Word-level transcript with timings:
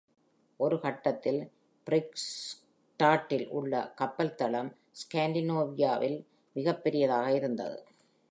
ஒரு 0.59 0.75
கட்டத்தில் 0.79 1.39
ஃபிரெட்ரிக்ஸ்டாட்டில் 1.87 3.45
உள்ள 3.49 3.73
கப்பல் 3.95 4.35
தளம் 4.35 4.71
ஸ்காண்டிநேவியாவில் 5.01 6.17
மிகப்பெரியதாக 6.55 7.27
இருந்தது 7.33 7.79